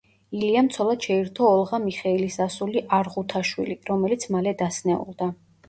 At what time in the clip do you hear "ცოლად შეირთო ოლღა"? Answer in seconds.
0.77-1.81